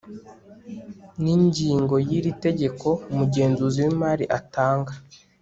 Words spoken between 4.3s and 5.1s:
atanga